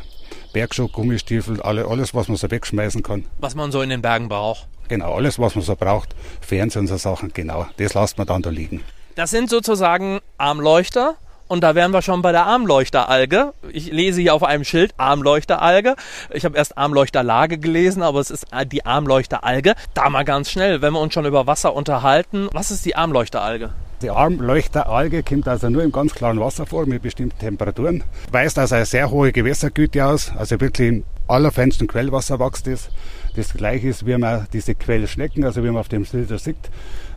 Bergschuh, 0.52 0.86
Gummistiefel, 0.86 1.60
alles, 1.62 2.14
was 2.14 2.28
man 2.28 2.36
so 2.36 2.48
wegschmeißen 2.48 3.02
kann. 3.02 3.24
Was 3.40 3.56
man 3.56 3.72
so 3.72 3.82
in 3.82 3.90
den 3.90 4.00
Bergen 4.00 4.28
braucht. 4.28 4.68
Genau, 4.86 5.16
alles, 5.16 5.40
was 5.40 5.56
man 5.56 5.64
so 5.64 5.74
braucht. 5.74 6.14
Fernseher 6.40 6.82
und 6.82 6.86
so 6.86 6.96
Sachen, 6.96 7.32
genau. 7.34 7.66
Das 7.76 7.94
lässt 7.94 8.18
man 8.18 8.28
dann 8.28 8.42
da 8.42 8.50
liegen. 8.50 8.82
Das 9.16 9.32
sind 9.32 9.50
sozusagen 9.50 10.20
Armleuchter, 10.38 11.16
und 11.50 11.62
da 11.62 11.74
wären 11.74 11.90
wir 11.90 12.00
schon 12.00 12.22
bei 12.22 12.30
der 12.30 12.46
Armleuchteralge. 12.46 13.52
Ich 13.72 13.90
lese 13.90 14.20
hier 14.20 14.34
auf 14.34 14.44
einem 14.44 14.62
Schild 14.62 14.94
Armleuchteralge. 14.98 15.96
Ich 16.32 16.44
habe 16.44 16.56
erst 16.56 16.78
Armleuchterlage 16.78 17.58
gelesen, 17.58 18.02
aber 18.02 18.20
es 18.20 18.30
ist 18.30 18.46
die 18.70 18.86
Armleuchteralge. 18.86 19.74
Da 19.92 20.08
mal 20.10 20.24
ganz 20.24 20.48
schnell, 20.48 20.80
wenn 20.80 20.92
wir 20.92 21.00
uns 21.00 21.12
schon 21.12 21.26
über 21.26 21.48
Wasser 21.48 21.74
unterhalten. 21.74 22.48
Was 22.52 22.70
ist 22.70 22.86
die 22.86 22.94
Armleuchteralge? 22.94 23.70
Die 24.00 24.10
Armleuchteralge 24.10 25.24
kommt 25.24 25.48
also 25.48 25.68
nur 25.68 25.82
im 25.82 25.90
ganz 25.90 26.14
klaren 26.14 26.38
Wasser 26.38 26.66
vor 26.66 26.86
mit 26.86 27.02
bestimmten 27.02 27.38
Temperaturen. 27.40 28.04
Weist 28.30 28.56
also 28.56 28.76
eine 28.76 28.86
sehr 28.86 29.10
hohe 29.10 29.32
Gewässergüte 29.32 30.06
aus, 30.06 30.30
also 30.38 30.60
wirklich 30.60 30.88
im 30.88 31.04
allerfeinsten 31.26 31.88
Quellwasser 31.88 32.38
wächst 32.38 32.68
es. 32.68 32.90
Das 33.34 33.52
gleiche 33.54 33.88
ist, 33.88 34.06
wie 34.06 34.16
man 34.16 34.46
diese 34.52 34.76
Quellschnecken, 34.76 35.44
also 35.44 35.64
wie 35.64 35.68
man 35.68 35.78
auf 35.78 35.88
dem 35.88 36.04
Schild 36.04 36.28
sieht, 36.38 36.56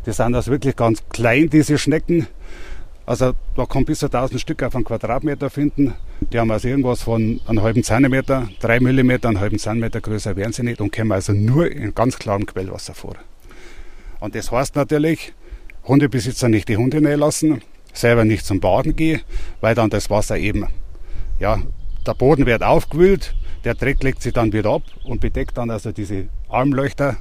die 0.08 0.12
sind 0.12 0.34
also 0.34 0.50
wirklich 0.50 0.76
ganz 0.76 1.04
klein, 1.10 1.52
diese 1.52 1.78
Schnecken. 1.78 2.28
Also 3.06 3.34
da 3.56 3.66
kann 3.66 3.84
bis 3.84 4.00
zu 4.00 4.06
1000 4.06 4.40
Stück 4.40 4.64
auf 4.64 4.76
einen 4.76 4.86
Quadratmeter 4.86 5.50
finden. 5.50 5.94
Die 6.32 6.40
haben 6.40 6.52
also 6.52 6.70
irgendwas 6.70 7.04
von 7.04 7.42
einem 7.46 7.62
halben 7.62 7.84
Zentimeter, 7.84 8.48
drei 8.62 8.80
Millimeter, 8.80 9.28
einen 9.28 9.42
halben 9.42 9.60
Zentimeter 9.60 10.00
größer 10.00 10.36
werden 10.38 10.54
sie 10.54 10.64
nicht 10.64 10.80
und 10.80 10.96
kommen 10.96 11.12
also 11.12 11.34
nur 11.34 11.70
in 11.70 11.94
ganz 11.94 12.18
klarem 12.18 12.46
Quellwasser 12.46 12.94
vor. 12.94 13.16
Und 14.22 14.36
das 14.36 14.52
heißt 14.52 14.78
natürlich, 14.78 15.34
Hundebesitzer 15.86 16.48
nicht 16.48 16.70
die 16.70 16.78
Hunde 16.78 17.02
näher 17.02 17.18
lassen, 17.18 17.62
selber 17.92 18.24
nicht 18.24 18.46
zum 18.46 18.62
Baden 18.62 18.96
gehen, 18.96 19.22
weil 19.60 19.76
dann 19.76 19.90
das 19.90 20.10
Wasser 20.10 20.38
eben, 20.38 20.68
ja, 21.40 21.62
der 22.08 22.14
Boden 22.14 22.46
wird 22.46 22.64
aufgewühlt, 22.64 23.36
der 23.66 23.76
Dreck 23.76 24.02
legt 24.02 24.22
sich 24.22 24.32
dann 24.32 24.54
wieder 24.54 24.72
ab 24.72 24.84
und 25.04 25.20
bedeckt 25.20 25.58
dann 25.58 25.70
also 25.70 25.92
diese 25.92 26.28
Armleuchter, 26.48 27.18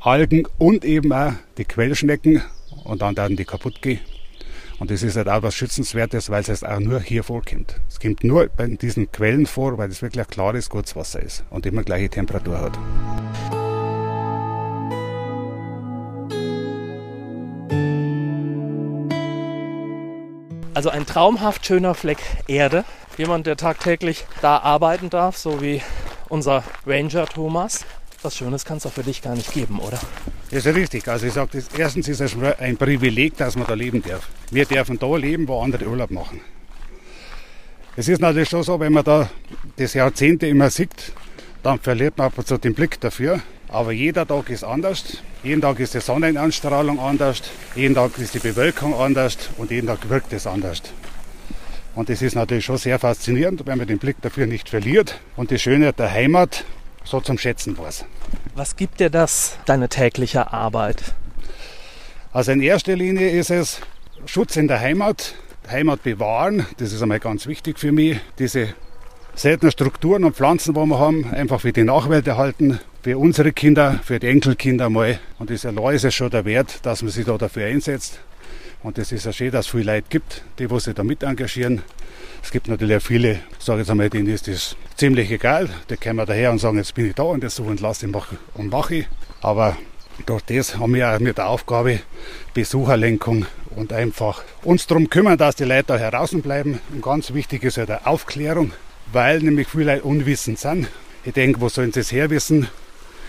Algen 0.00 0.46
und 0.58 0.84
eben 0.84 1.10
auch 1.12 1.32
die 1.56 1.64
Quellschnecken 1.64 2.42
und 2.84 3.00
dann 3.00 3.16
werden 3.16 3.36
die 3.38 3.44
kaputt 3.46 3.80
gehen. 3.80 4.00
Und 4.78 4.92
das 4.92 5.02
ist 5.02 5.16
halt 5.16 5.28
auch 5.28 5.42
was 5.42 5.54
Schützenswertes, 5.56 6.30
weil 6.30 6.42
es 6.46 6.62
auch 6.62 6.78
nur 6.78 7.00
hier 7.00 7.24
vorkommt. 7.24 7.74
Es 7.88 7.98
kommt 7.98 8.22
nur 8.22 8.48
bei 8.48 8.66
diesen 8.68 9.10
Quellen 9.10 9.46
vor, 9.46 9.76
weil 9.76 9.90
es 9.90 10.02
wirklich 10.02 10.24
ein 10.24 10.30
klares 10.30 10.70
Kurzwasser 10.70 11.20
ist 11.20 11.44
und 11.50 11.66
immer 11.66 11.82
gleiche 11.82 12.08
Temperatur 12.08 12.60
hat. 12.60 12.78
Also 20.74 20.90
ein 20.90 21.06
traumhaft 21.06 21.66
schöner 21.66 21.96
Fleck 21.96 22.18
Erde. 22.46 22.84
Jemand, 23.16 23.48
der 23.48 23.56
tagtäglich 23.56 24.26
da 24.42 24.58
arbeiten 24.58 25.10
darf, 25.10 25.36
so 25.36 25.60
wie 25.60 25.82
unser 26.28 26.62
Ranger 26.86 27.26
Thomas. 27.26 27.84
Was 28.22 28.36
Schönes 28.36 28.64
kann 28.64 28.76
es 28.76 28.84
doch 28.84 28.92
für 28.92 29.02
dich 29.02 29.22
gar 29.22 29.34
nicht 29.34 29.52
geben, 29.52 29.80
oder? 29.80 29.98
Das 30.50 30.64
ist 30.64 30.74
richtig. 30.74 31.06
Also 31.08 31.26
ich 31.26 31.34
sage, 31.34 31.62
erstens 31.76 32.08
ist 32.08 32.20
es 32.20 32.36
ein 32.58 32.76
Privileg, 32.76 33.36
dass 33.36 33.56
man 33.56 33.66
da 33.66 33.74
leben 33.74 34.02
darf. 34.02 34.28
Wir 34.50 34.64
dürfen 34.64 34.98
da 34.98 35.16
leben, 35.16 35.46
wo 35.46 35.60
andere 35.60 35.86
Urlaub 35.86 36.10
machen. 36.10 36.40
Es 37.96 38.08
ist 38.08 38.20
natürlich 38.20 38.48
schon 38.48 38.62
so, 38.62 38.80
wenn 38.80 38.92
man 38.92 39.04
da 39.04 39.28
das 39.76 39.94
Jahrzehnte 39.94 40.46
immer 40.46 40.70
sieht, 40.70 41.12
dann 41.62 41.78
verliert 41.80 42.16
man 42.16 42.28
ab 42.28 42.46
zu 42.46 42.56
den 42.56 42.74
Blick 42.74 43.00
dafür. 43.00 43.40
Aber 43.68 43.92
jeder 43.92 44.26
Tag 44.26 44.48
ist 44.48 44.64
anders. 44.64 45.18
Jeden 45.42 45.60
Tag 45.60 45.78
ist 45.80 45.92
die 45.94 46.00
Sonnenanstrahlung 46.00 46.98
anders. 46.98 47.42
Jeden 47.74 47.94
Tag 47.94 48.16
ist 48.18 48.34
die 48.34 48.38
Bewölkung 48.38 48.94
anders 48.94 49.36
und 49.58 49.70
jeden 49.70 49.88
Tag 49.88 50.08
wirkt 50.08 50.32
es 50.32 50.46
anders. 50.46 50.82
Und 51.94 52.08
das 52.08 52.22
ist 52.22 52.36
natürlich 52.36 52.64
schon 52.64 52.78
sehr 52.78 52.98
faszinierend, 52.98 53.66
wenn 53.66 53.76
man 53.76 53.86
den 53.86 53.98
Blick 53.98 54.16
dafür 54.22 54.46
nicht 54.46 54.68
verliert 54.68 55.20
und 55.36 55.50
die 55.50 55.58
Schöne 55.58 55.92
der 55.92 56.10
Heimat 56.10 56.64
so 57.08 57.20
zum 57.20 57.38
Schätzen 57.38 57.78
weiß. 57.78 58.04
Was 58.54 58.76
gibt 58.76 59.00
dir 59.00 59.08
das, 59.08 59.58
deine 59.64 59.88
tägliche 59.88 60.52
Arbeit? 60.52 61.14
Also 62.32 62.52
in 62.52 62.60
erster 62.60 62.94
Linie 62.96 63.30
ist 63.30 63.50
es 63.50 63.80
Schutz 64.26 64.56
in 64.56 64.68
der 64.68 64.80
Heimat, 64.80 65.34
Heimat 65.70 66.02
bewahren. 66.02 66.66
Das 66.76 66.92
ist 66.92 67.02
einmal 67.02 67.20
ganz 67.20 67.46
wichtig 67.46 67.78
für 67.78 67.92
mich. 67.92 68.20
Diese 68.38 68.74
seltenen 69.34 69.72
Strukturen 69.72 70.24
und 70.24 70.36
Pflanzen, 70.36 70.74
die 70.74 70.80
wir 70.80 70.98
haben, 70.98 71.30
einfach 71.32 71.62
für 71.62 71.72
die 71.72 71.84
Nachwelt 71.84 72.26
erhalten, 72.26 72.78
für 73.02 73.16
unsere 73.16 73.52
Kinder, 73.52 74.00
für 74.02 74.18
die 74.18 74.26
Enkelkinder 74.26 74.90
mal. 74.90 75.18
Und 75.38 75.48
das 75.48 75.64
allein 75.64 75.94
ist 75.94 76.04
es 76.04 76.14
schon 76.14 76.30
der 76.30 76.44
Wert, 76.44 76.84
dass 76.84 77.02
man 77.02 77.10
sich 77.10 77.24
da 77.24 77.38
dafür 77.38 77.66
einsetzt. 77.66 78.20
Und 78.82 78.96
es 78.98 79.10
ist 79.10 79.26
ja 79.26 79.32
schön, 79.32 79.50
dass 79.50 79.66
es 79.66 79.72
viele 79.72 79.92
Leute 79.94 80.06
gibt, 80.08 80.44
die 80.58 80.70
wo 80.70 80.78
sich 80.78 80.94
da 80.94 81.02
mit 81.02 81.24
engagieren. 81.24 81.82
Es 82.42 82.52
gibt 82.52 82.68
natürlich 82.68 82.96
auch 82.96 83.02
viele, 83.02 83.40
sage 83.58 83.80
jetzt 83.80 83.90
einmal, 83.90 84.08
denen 84.08 84.28
ist 84.28 84.46
das 84.46 84.76
ziemlich 84.96 85.30
egal. 85.32 85.68
Die 85.90 85.96
kommen 85.96 86.24
daher 86.24 86.52
und 86.52 86.58
sagen, 86.58 86.78
jetzt 86.78 86.94
bin 86.94 87.08
ich 87.08 87.14
da 87.14 87.24
und 87.24 87.42
das 87.42 87.56
so 87.56 87.64
und 87.64 87.80
lasse 87.80 88.06
ich 88.06 88.14
und 88.54 88.70
mache 88.70 88.94
ich. 88.94 89.06
Aber 89.40 89.76
durch 90.26 90.42
das 90.42 90.78
haben 90.78 90.94
wir 90.94 91.12
auch 91.12 91.18
mit 91.18 91.38
der 91.38 91.48
Aufgabe 91.48 92.00
Besucherlenkung 92.54 93.46
und 93.74 93.92
einfach 93.92 94.42
uns 94.62 94.86
darum 94.86 95.10
kümmern, 95.10 95.38
dass 95.38 95.56
die 95.56 95.64
Leute 95.64 95.84
da 95.88 95.98
heraus 95.98 96.30
bleiben. 96.30 96.80
Und 96.92 97.02
ganz 97.02 97.34
wichtig 97.34 97.64
ist 97.64 97.76
ja 97.76 97.86
der 97.86 98.06
Aufklärung, 98.06 98.72
weil 99.12 99.40
nämlich 99.40 99.68
viele 99.68 99.94
Leute 99.94 100.04
unwissend 100.04 100.58
sind. 100.58 100.88
Ich 101.24 101.32
denke, 101.32 101.60
wo 101.60 101.68
sollen 101.68 101.92
sie 101.92 102.00
es 102.00 102.12
herwissen? 102.12 102.68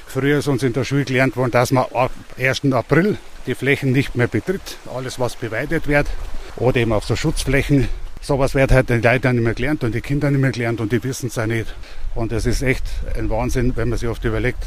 Früher 0.06 0.40
ist 0.40 0.48
uns 0.48 0.64
in 0.64 0.74
der 0.74 0.84
Schule 0.84 1.06
gelernt 1.06 1.38
worden, 1.38 1.52
dass 1.52 1.72
man 1.72 1.86
ab 1.94 2.12
1. 2.38 2.72
April 2.72 3.18
die 3.46 3.56
Flächen 3.56 3.92
nicht 3.92 4.16
mehr 4.16 4.28
betritt, 4.28 4.78
alles 4.94 5.20
was 5.20 5.36
beweidet 5.36 5.88
wird, 5.88 6.08
oder 6.56 6.78
eben 6.78 6.94
auf 6.94 7.06
so 7.06 7.16
Schutzflächen. 7.16 7.88
Sowas 8.22 8.54
wird 8.54 8.72
halt 8.72 8.90
die 8.90 8.96
Leute 8.96 9.34
nicht 9.34 9.44
mehr 9.44 9.54
gelernt 9.54 9.84
und 9.84 9.96
die 9.96 10.02
Kinder 10.02 10.30
nicht 10.30 10.42
mehr 10.42 10.52
gelernt 10.52 10.82
und 10.82 10.92
die 10.92 11.04
wissen 11.04 11.28
es 11.28 11.38
auch 11.38 11.46
nicht. 11.46 11.74
Und 12.16 12.32
es 12.32 12.46
ist 12.46 12.62
echt 12.62 12.84
ein 13.18 13.30
Wahnsinn, 13.30 13.76
wenn 13.76 13.90
man 13.90 13.98
sich 13.98 14.10
oft 14.10 14.26
überlegt, 14.26 14.66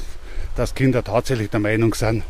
dass 0.56 0.74
Kinder 0.74 1.04
tatsächlich 1.04 1.50
der 1.50 1.60
Meinung 1.60 1.94
sind, 1.94 2.24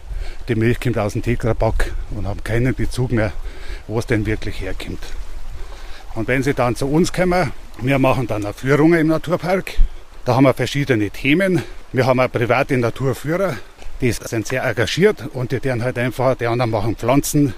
die 0.48 0.54
Milch 0.54 0.80
kommt 0.80 0.98
aus 0.98 1.12
dem 1.12 1.22
Tetrapack 1.22 1.92
und 2.10 2.26
haben 2.26 2.42
keinen 2.42 2.74
Bezug 2.74 3.12
mehr, 3.12 3.32
wo 3.86 3.98
es 3.98 4.06
denn 4.06 4.26
wirklich 4.26 4.60
herkommt. 4.60 5.02
Und 6.14 6.28
wenn 6.28 6.42
sie 6.42 6.54
dann 6.54 6.76
zu 6.76 6.86
uns 6.86 7.12
kommen, 7.12 7.52
wir 7.80 7.98
machen 7.98 8.26
dann 8.26 8.44
eine 8.44 8.54
Führung 8.54 8.94
im 8.94 9.08
Naturpark. 9.08 9.72
Da 10.24 10.36
haben 10.36 10.44
wir 10.44 10.54
verschiedene 10.54 11.10
Themen. 11.10 11.62
Wir 11.92 12.06
haben 12.06 12.20
auch 12.20 12.30
private 12.30 12.76
Naturführer, 12.76 13.56
die 14.02 14.10
sind 14.10 14.48
sehr 14.48 14.64
engagiert 14.64 15.28
und 15.32 15.52
die 15.52 15.62
werden 15.62 15.84
halt 15.84 15.96
einfach, 15.96 16.34
die 16.34 16.46
anderen 16.46 16.72
machen 16.72 16.96
Pflanzen, 16.96 17.54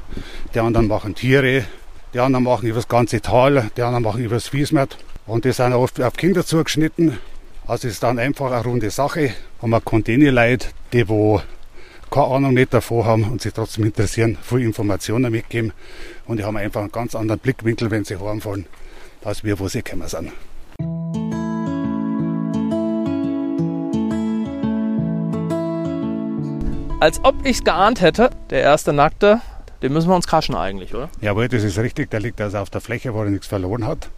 die 0.54 0.60
anderen 0.60 0.86
machen 0.86 1.14
Tiere, 1.14 1.64
die 2.12 2.20
anderen 2.20 2.44
machen 2.44 2.68
über 2.68 2.76
das 2.76 2.88
ganze 2.88 3.22
Tal, 3.22 3.70
die 3.76 3.82
anderen 3.82 4.04
machen 4.04 4.22
über 4.22 4.34
das 4.34 4.52
Wiesmert. 4.52 4.98
Und 5.26 5.46
die 5.46 5.52
sind 5.52 5.72
oft 5.72 6.02
auf 6.02 6.12
Kinder 6.14 6.44
zugeschnitten. 6.44 7.18
Also 7.66 7.88
ist 7.88 8.02
dann 8.02 8.18
einfach 8.18 8.52
eine 8.52 8.62
runde 8.62 8.90
Sache. 8.90 9.32
Und 9.62 9.70
man 9.70 9.82
kann 9.82 10.04
denen 10.04 10.34
Leute, 10.34 10.68
die 10.92 11.08
wo 11.08 11.40
keine 12.10 12.26
Ahnung 12.26 12.54
nicht 12.54 12.74
davon 12.74 13.06
haben 13.06 13.24
und 13.24 13.40
sich 13.40 13.54
trotzdem 13.54 13.84
interessieren, 13.84 14.36
viel 14.42 14.60
Informationen 14.60 15.32
mitgeben. 15.32 15.72
Und 16.26 16.36
die 16.36 16.44
haben 16.44 16.58
einfach 16.58 16.82
einen 16.82 16.92
ganz 16.92 17.14
anderen 17.14 17.40
Blickwinkel, 17.40 17.90
wenn 17.90 18.04
sie 18.04 18.18
heimfahren, 18.18 18.66
als 19.24 19.42
wir, 19.44 19.58
wo 19.58 19.66
sie 19.66 19.82
gekommen 19.82 20.08
sind. 20.08 20.30
Als 27.04 27.22
ob 27.22 27.44
ich 27.44 27.58
es 27.58 27.64
geahnt 27.64 28.00
hätte, 28.00 28.30
der 28.48 28.62
erste 28.62 28.94
Nackte, 28.94 29.42
den 29.82 29.92
müssen 29.92 30.08
wir 30.08 30.16
uns 30.16 30.26
kraschen 30.26 30.54
eigentlich, 30.54 30.94
oder? 30.94 31.10
Jawohl, 31.20 31.48
das 31.48 31.62
ist 31.62 31.76
richtig. 31.76 32.10
Der 32.10 32.18
liegt 32.18 32.40
also 32.40 32.56
auf 32.56 32.70
der 32.70 32.80
Fläche, 32.80 33.12
wo 33.12 33.22
er 33.22 33.28
nichts 33.28 33.46
verloren 33.46 33.86
hat. 33.86 34.08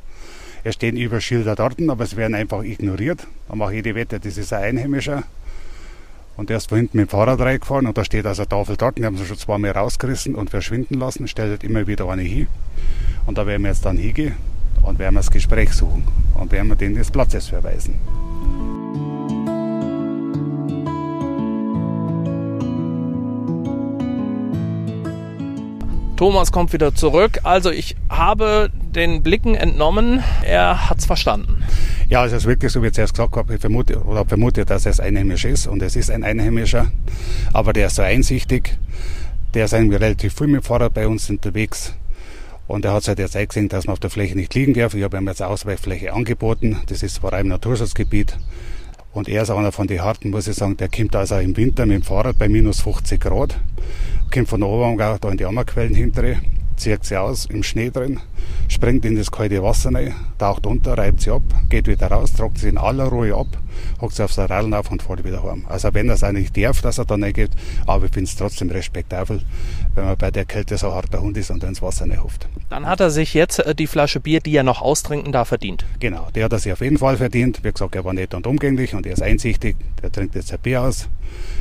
Es 0.63 0.77
stehen 0.77 0.97
über 0.97 1.21
Schilder 1.21 1.57
dort, 1.57 1.79
aber 1.89 2.05
es 2.05 2.15
werden 2.15 2.37
einfach 2.37 2.63
ignoriert. 2.63 3.27
Da 3.49 3.57
mache 3.57 3.75
ich 3.75 3.83
die 3.83 3.97
Wette, 3.97 4.21
das 4.21 4.39
ist 4.39 4.53
ein 4.53 4.63
Einheimischer. 4.63 5.25
Und 6.37 6.49
der 6.49 6.59
ist 6.59 6.69
vorhin 6.69 6.89
mit 6.93 7.07
dem 7.07 7.09
Fahrrad 7.09 7.41
reingefahren 7.41 7.89
und 7.89 7.99
da 7.99 8.05
steht 8.05 8.25
also 8.25 8.43
eine 8.43 8.51
Tafel 8.51 8.77
dort. 8.77 8.99
Die 8.99 9.05
haben 9.05 9.17
sie 9.17 9.27
schon 9.27 9.37
zweimal 9.37 9.73
rausgerissen 9.73 10.37
und 10.37 10.51
verschwinden 10.51 10.95
lassen. 11.01 11.27
Stellt 11.27 11.51
halt 11.51 11.65
immer 11.65 11.89
wieder 11.89 12.09
eine 12.09 12.23
hin. 12.23 12.47
Und 13.27 13.37
da 13.37 13.49
werden 13.49 13.63
wir 13.63 13.71
jetzt 13.71 13.85
dann 13.85 13.97
hingehen 13.97 14.37
und 14.83 15.01
werden 15.01 15.17
wir 15.17 15.23
das 15.23 15.33
Gespräch 15.33 15.73
suchen 15.73 16.07
und 16.35 16.53
werden 16.53 16.69
wir 16.69 16.77
den 16.77 16.95
des 16.95 17.11
Platzes 17.11 17.49
verweisen. 17.49 17.99
Thomas 26.17 26.51
kommt 26.51 26.73
wieder 26.73 26.95
zurück. 26.95 27.41
Also 27.43 27.71
ich 27.71 27.95
habe 28.09 28.71
den 28.95 29.23
Blicken 29.23 29.55
entnommen, 29.55 30.23
er 30.43 30.89
hat 30.89 30.99
es 30.99 31.05
verstanden. 31.05 31.63
Ja, 32.09 32.25
es 32.25 32.33
ist 32.33 32.47
wirklich 32.47 32.73
so, 32.73 32.83
wie 32.83 32.87
ich 32.87 32.95
zuerst 32.95 33.13
gesagt 33.13 33.37
habe, 33.37 33.55
ich 33.55 33.61
vermute, 33.61 34.01
oder 34.01 34.25
vermute, 34.25 34.65
dass 34.65 34.87
es 34.87 34.99
einheimisch 34.99 35.45
ist 35.45 35.67
und 35.67 35.83
es 35.83 35.95
ist 35.95 36.11
ein 36.11 36.25
Einheimischer, 36.25 36.91
aber 37.53 37.75
der 37.75 37.89
ist 37.89 37.97
so 37.97 38.03
einsichtig, 38.03 38.79
der 39.53 39.67
ist 39.67 39.75
eigentlich 39.75 40.01
relativ 40.01 40.35
viel 40.35 40.47
mit 40.47 40.63
dem 40.63 40.65
Fahrrad 40.65 40.95
bei 40.95 41.07
uns 41.07 41.29
unterwegs. 41.29 41.95
Und 42.67 42.85
er 42.85 42.95
hat 42.95 43.03
sich 43.03 43.09
halt 43.09 43.19
jetzt 43.19 43.37
eingesehen, 43.37 43.69
dass 43.69 43.87
man 43.87 43.93
auf 43.93 44.01
der 44.01 44.11
Fläche 44.11 44.37
nicht 44.37 44.55
liegen 44.55 44.75
darf. 44.75 44.95
Ich 44.95 45.03
habe 45.03 45.19
ihm 45.19 45.29
jetzt 45.29 45.43
Ausweichfläche 45.43 46.13
angeboten, 46.15 46.79
das 46.87 47.03
ist 47.03 47.17
zwar 47.17 47.39
im 47.39 47.49
Naturschutzgebiet. 47.49 48.37
Und 49.13 49.29
er 49.29 49.43
ist 49.43 49.51
einer 49.51 49.73
von 49.73 49.87
den 49.87 50.03
Harten, 50.03 50.31
muss 50.31 50.49
ich 50.49 50.57
sagen, 50.57 50.77
der 50.77 50.89
kommt 50.89 51.15
also 51.15 51.37
im 51.37 51.57
Winter 51.57 51.87
mit 51.87 51.97
dem 51.97 52.03
Fahrrad 52.03 52.39
bei 52.39 52.49
minus 52.49 52.81
50 52.81 53.21
Grad 53.21 53.57
kommt 54.33 54.49
von 54.49 54.63
oben 54.63 54.99
da 54.99 55.31
in 55.31 55.37
die 55.37 55.45
Ammerquellen 55.45 55.95
hintere, 55.95 56.37
zieht 56.77 57.05
sie 57.05 57.17
aus 57.17 57.47
im 57.47 57.63
Schnee 57.63 57.91
drin, 57.91 58.21
springt 58.69 59.05
in 59.05 59.17
das 59.17 59.31
kalte 59.31 59.63
Wasser 59.63 59.93
rein, 59.95 60.15
taucht 60.39 60.67
unter, 60.67 60.97
reibt 60.97 61.21
sie 61.21 61.31
ab, 61.31 61.43
geht 61.69 61.87
wieder 61.87 62.09
raus, 62.09 62.33
tragt 62.33 62.59
sie 62.59 62.69
in 62.69 62.79
aller 62.79 63.07
Ruhe 63.07 63.35
ab, 63.35 63.47
hockt 64.01 64.15
sie 64.15 64.25
auf 64.25 64.33
sein 64.33 64.47
Radl 64.47 64.75
auf 64.75 64.91
und 64.91 65.03
fährt 65.03 65.25
wieder 65.25 65.43
heim. 65.43 65.65
Also 65.69 65.93
wenn 65.95 66.09
er 66.09 66.15
es 66.15 66.23
eigentlich 66.23 66.53
darf, 66.53 66.83
dass 66.83 66.99
er 66.99 67.05
da 67.05 67.15
reingeht, 67.15 67.51
aber 67.87 68.07
ich 68.07 68.13
finde 68.13 68.29
es 68.29 68.37
trotzdem 68.37 68.71
respektabel, 68.71 69.41
wenn 69.95 70.05
man 70.05 70.17
bei 70.17 70.31
der 70.31 70.45
Kälte 70.45 70.77
so 70.77 70.93
harter 70.93 71.21
Hund 71.21 71.37
ist 71.37 71.51
und 71.51 71.65
ins 71.65 71.83
Wasser 71.83 72.07
nicht 72.07 72.23
hofft. 72.23 72.49
Dann 72.69 72.87
hat 72.87 73.01
er 73.01 73.11
sich 73.11 73.35
jetzt 73.35 73.59
äh, 73.61 73.75
die 73.75 73.87
Flasche 73.87 74.21
Bier, 74.21 74.41
die 74.41 74.57
er 74.57 74.63
noch 74.63 74.83
austrinken 74.83 75.33
darf, 75.33 75.49
verdient. 75.49 75.85
Genau, 76.01 76.29
die 76.35 76.45
hat 76.45 76.53
er 76.53 76.59
sich 76.59 76.73
auf 76.73 76.81
jeden 76.81 76.99
Fall 76.99 77.17
verdient. 77.17 77.63
Wie 77.63 77.73
gesagt, 77.73 77.95
er 77.95 78.05
war 78.05 78.13
nett 78.13 78.35
und 78.35 78.47
umgänglich 78.47 78.95
und 78.95 79.07
er 79.07 79.13
ist 79.13 79.23
einsichtig. 79.23 79.77
Der 80.03 80.11
trinkt 80.11 80.35
jetzt 80.35 80.53
ein 80.53 80.59
Bier 80.59 80.83
aus, 80.83 81.09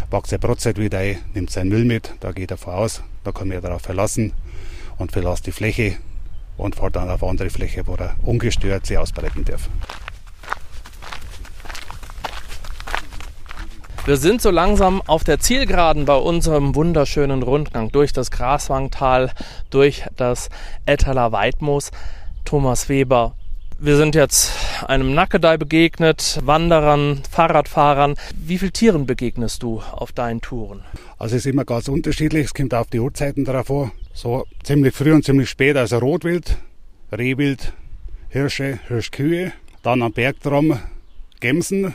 packt 0.10 0.27
seine 0.27 0.39
Brotzeit 0.39 0.77
wieder 0.77 1.00
ein, 1.00 1.17
nimmt 1.34 1.51
seinen 1.51 1.69
Müll 1.69 1.86
mit, 1.86 2.13
da 2.19 2.31
geht 2.31 2.51
er 2.51 2.57
voraus, 2.57 3.01
da 3.24 3.31
kann 3.31 3.48
man 3.48 3.62
darauf 3.62 3.81
verlassen 3.81 4.34
und 4.97 5.11
verlässt 5.11 5.47
die 5.47 5.51
Fläche 5.51 5.97
und 6.57 6.75
fährt 6.75 6.95
dann 6.95 7.09
auf 7.09 7.23
andere 7.23 7.49
Fläche, 7.49 7.85
wo 7.85 7.95
er 7.95 8.15
ungestört 8.23 8.85
sie 8.85 8.97
ausbreiten 8.97 9.43
darf. 9.45 9.69
Wir 14.05 14.17
sind 14.17 14.39
so 14.39 14.51
langsam 14.51 15.01
auf 15.07 15.23
der 15.23 15.39
Zielgeraden 15.39 16.05
bei 16.05 16.15
unserem 16.15 16.75
wunderschönen 16.75 17.41
Rundgang 17.41 17.91
durch 17.91 18.13
das 18.13 18.29
Graswangtal, 18.29 19.31
durch 19.71 20.03
das 20.15 20.49
Ettaler 20.85 21.31
Weidmoos. 21.31 21.89
Thomas 22.45 22.87
Weber, 22.87 23.33
wir 23.79 23.97
sind 23.97 24.13
jetzt 24.13 24.51
einem 24.87 25.15
Nackedei 25.15 25.57
begegnet, 25.57 26.39
Wanderern, 26.45 27.23
Fahrradfahrern. 27.31 28.13
Wie 28.35 28.59
vielen 28.59 28.73
Tieren 28.73 29.05
begegnest 29.07 29.63
du 29.63 29.81
auf 29.91 30.11
deinen 30.11 30.39
Touren? 30.39 30.83
Also 31.17 31.35
es 31.35 31.45
ist 31.45 31.51
immer 31.51 31.65
ganz 31.65 31.87
unterschiedlich, 31.87 32.45
es 32.45 32.53
kommt 32.53 32.75
auf 32.75 32.87
die 32.87 32.99
Uhrzeiten 32.99 33.43
drauf 33.43 33.71
an. 33.71 33.91
So 34.15 34.45
ziemlich 34.63 34.95
früh 34.95 35.12
und 35.12 35.25
ziemlich 35.25 35.50
spät, 35.50 35.75
also 35.75 35.98
Rotwild, 35.98 36.57
Rehwild, 37.12 37.74
Hirsche, 38.29 38.79
Hirschkühe, 38.88 39.51
dann 39.84 40.01
am 40.01 40.13
Berg 40.13 40.39
drum 40.39 40.79
Gämsen, 41.41 41.93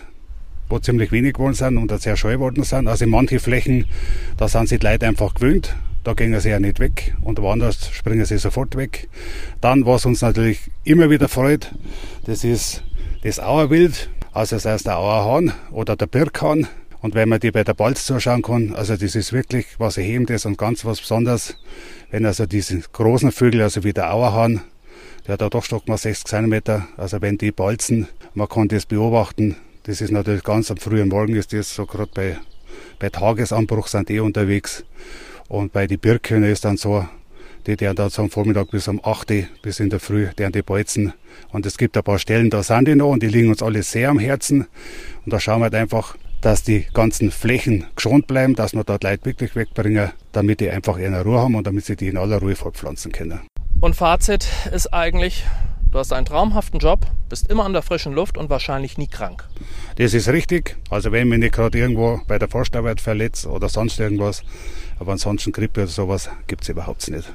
wo 0.69 0.79
ziemlich 0.81 1.13
wenig 1.13 1.33
geworden 1.33 1.55
sind 1.55 1.79
und 1.79 1.99
sehr 1.99 2.19
scheu 2.19 2.35
geworden 2.35 2.63
sind. 2.63 2.89
Also 2.89 3.07
in 3.07 3.11
manche 3.11 3.41
Flächen, 3.41 3.87
da 4.37 4.49
sind 4.49 4.69
sich 4.69 4.81
die 4.81 4.87
Leute 4.87 5.09
einfach 5.09 5.33
gewöhnt. 5.33 5.75
Da 6.05 6.13
gehen 6.13 6.39
sie 6.39 6.51
ja 6.51 6.61
nicht 6.61 6.79
weg 6.79 7.17
und 7.23 7.41
woanders 7.41 7.91
springen 7.91 8.27
sie 8.27 8.37
sofort 8.37 8.77
weg. 8.77 9.09
Dann, 9.63 9.87
was 9.87 10.05
uns 10.05 10.21
natürlich 10.21 10.71
immer 10.85 11.09
wieder 11.09 11.29
freut, 11.29 11.75
das 12.27 12.45
ist 12.45 12.85
das 13.23 13.41
Auerwild, 13.41 14.11
also 14.33 14.57
das 14.57 14.67
heißt 14.67 14.87
der 14.87 14.99
Auerhahn 14.99 15.55
oder 15.71 15.97
der 15.97 16.07
Birkhahn. 16.07 16.69
Und 17.01 17.15
wenn 17.15 17.29
man 17.29 17.41
die 17.41 17.51
bei 17.51 17.65
der 17.65 17.75
Balz 17.75 18.05
zuschauen 18.05 18.43
kann, 18.43 18.75
also 18.75 18.97
das 18.97 19.15
ist 19.15 19.33
wirklich 19.33 19.67
was 19.79 19.97
Erhebendes 19.97 20.45
und 20.45 20.59
ganz 20.59 20.85
was 20.85 21.01
Besonderes, 21.01 21.57
wenn 22.11 22.27
also 22.27 22.47
diese 22.47 22.81
großen 22.81 23.33
Vögel, 23.33 23.63
also 23.63 23.85
wie 23.85 23.93
der 23.93 24.13
Auerhahn, 24.13 24.61
der 25.27 25.39
hat 25.39 25.55
doch 25.55 25.65
stock 25.65 25.89
mal 25.89 25.97
60 25.97 26.27
cm, 26.27 26.83
also 26.97 27.23
wenn 27.23 27.39
die 27.39 27.53
balzen, 27.53 28.09
man 28.35 28.49
kann 28.49 28.69
das 28.69 28.87
beobachten, 28.87 29.57
das 29.85 30.01
ist 30.01 30.11
natürlich 30.11 30.43
ganz 30.43 30.71
am 30.71 30.77
frühen 30.77 31.09
Morgen 31.09 31.37
ist 31.37 31.53
das, 31.53 31.75
so 31.75 31.87
gerade 31.87 32.11
bei, 32.15 32.39
bei 32.99 33.09
Tagesanbruch 33.09 33.87
sind 33.87 34.09
die 34.09 34.21
unterwegs. 34.21 34.85
Und 35.49 35.73
bei 35.73 35.87
den 35.87 35.99
Birkhühner 35.99 36.49
ist 36.49 36.65
dann 36.65 36.77
so, 36.77 37.07
Die 37.67 37.77
deren 37.77 37.95
da 37.95 38.09
am 38.17 38.31
Vormittag 38.31 38.71
bis 38.71 38.89
um 38.89 39.01
8 39.05 39.31
Uhr, 39.31 39.45
bis 39.61 39.81
in 39.81 39.91
der 39.91 40.01
Früh, 40.01 40.29
deren 40.39 40.53
die 40.53 40.63
Bolzen. 40.63 41.13
Und 41.51 41.67
es 41.67 41.77
gibt 41.77 41.97
ein 41.97 42.03
paar 42.03 42.19
Stellen, 42.19 42.49
da 42.49 42.63
sind 42.63 42.89
die 42.89 42.95
noch 42.95 43.11
und 43.11 43.23
die 43.23 43.29
liegen 43.29 43.51
uns 43.51 43.63
alle 43.63 43.83
sehr 43.83 44.09
am 44.09 44.19
Herzen. 44.19 44.67
Und 45.25 45.33
da 45.33 45.39
schauen 45.39 45.61
wir 45.61 45.65
halt 45.65 45.75
einfach, 45.75 46.17
dass 46.41 46.63
die 46.63 46.87
ganzen 46.93 47.31
Flächen 47.31 47.87
geschont 47.97 48.27
bleiben, 48.27 48.55
dass 48.55 48.73
wir 48.73 48.85
dort 48.85 49.05
Leute 49.05 49.25
wirklich 49.25 49.55
wegbringen, 49.55 50.11
damit 50.33 50.61
die 50.61 50.71
einfach 50.71 50.97
in 50.97 51.15
Ruhe 51.15 51.41
haben 51.41 51.55
und 51.55 51.67
damit 51.67 51.85
sie 51.85 51.97
die 51.97 52.09
in 52.09 52.17
aller 52.17 52.39
Ruhe 52.39 52.57
fortpflanzen 52.57 53.13
können. 53.13 53.41
Und 53.81 53.97
Fazit 53.97 54.47
ist 54.73 54.93
eigentlich, 54.93 55.45
du 55.91 55.99
hast 55.99 56.13
einen 56.13 56.27
traumhaften 56.27 56.81
Job, 56.81 57.07
bist 57.29 57.51
immer 57.51 57.65
an 57.65 57.73
der 57.73 57.83
frischen 57.83 58.13
Luft 58.13 58.37
und 58.37 58.51
wahrscheinlich 58.51 58.99
nie 58.99 59.07
krank. 59.07 59.49
Das 59.97 60.15
ist 60.15 60.29
richtig. 60.29 60.77
Also 60.91 61.13
wenn 61.13 61.29
mich 61.29 61.39
nicht 61.39 61.55
gerade 61.55 61.79
irgendwo 61.79 62.21
bei 62.27 62.39
der 62.39 62.49
Forstarbeit 62.49 63.01
verletze 63.01 63.49
oder 63.49 63.69
sonst 63.69 63.99
irgendwas, 64.01 64.43
aber 64.99 65.13
ansonsten 65.13 65.53
Grippe 65.53 65.83
oder 65.83 65.91
sowas 65.91 66.29
gibt 66.47 66.63
es 66.63 66.69
überhaupt 66.69 67.09
nicht. 67.11 67.33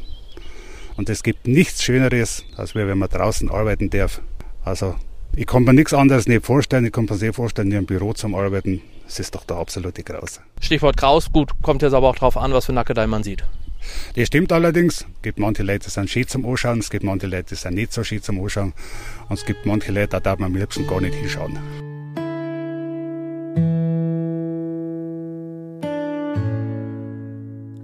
Und 0.97 1.09
es 1.09 1.23
gibt 1.23 1.47
nichts 1.47 1.83
Schöneres, 1.83 2.45
als 2.55 2.73
wenn 2.75 2.97
man 2.97 3.09
draußen 3.09 3.49
arbeiten 3.49 3.89
darf. 3.89 4.21
Also 4.63 4.95
ich 5.35 5.45
kann 5.45 5.63
mir 5.63 5.73
nichts 5.73 5.93
anderes 5.93 6.27
nicht 6.27 6.45
vorstellen. 6.45 6.85
Ich 6.85 6.93
kann 6.93 7.05
mir 7.05 7.15
sehr 7.15 7.33
vorstellen, 7.33 7.71
in 7.71 7.77
einem 7.77 7.85
Büro 7.85 8.13
zum 8.13 8.35
Arbeiten. 8.35 8.81
Das 9.05 9.19
ist 9.19 9.35
doch 9.35 9.43
der 9.43 9.57
absolute 9.57 10.03
Graus. 10.03 10.41
Stichwort 10.59 10.97
Graus, 10.97 11.31
gut, 11.31 11.51
kommt 11.61 11.81
jetzt 11.81 11.93
aber 11.93 12.09
auch 12.09 12.15
drauf 12.15 12.37
an, 12.37 12.53
was 12.53 12.65
für 12.65 12.73
Nackedei 12.73 13.07
man 13.07 13.23
sieht. 13.23 13.43
Das 14.15 14.27
stimmt 14.27 14.51
allerdings. 14.51 15.01
Es 15.01 15.21
gibt 15.21 15.39
manche 15.39 15.63
Leute, 15.63 15.85
die 15.85 15.91
sind 15.91 16.09
schön 16.09 16.27
zum 16.27 16.45
Anschauen, 16.45 16.79
es 16.79 16.89
gibt 16.89 17.03
manche 17.03 17.27
Leute, 17.27 17.49
die 17.49 17.55
sind 17.55 17.75
nicht 17.75 17.93
so 17.93 18.03
schön 18.03 18.21
zum 18.21 18.41
Anschauen. 18.41 18.73
Und 19.29 19.39
es 19.39 19.45
gibt 19.45 19.65
manche 19.65 19.91
Leute, 19.91 20.07
da 20.07 20.19
darf 20.19 20.39
man 20.39 20.51
am 20.51 20.59
liebsten 20.59 20.87
gar 20.87 21.01
nicht 21.01 21.13
hinschauen. 21.13 21.59